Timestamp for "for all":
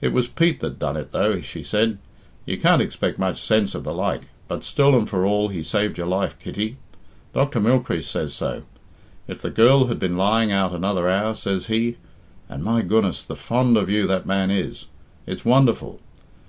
5.08-5.50